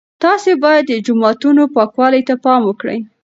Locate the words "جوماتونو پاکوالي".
1.05-2.21